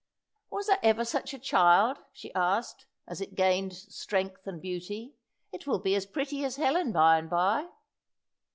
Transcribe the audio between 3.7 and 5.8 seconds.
strength and beauty. "It will